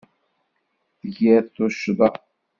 Tgid 1.01 1.45
tuccḍa. 1.55 2.09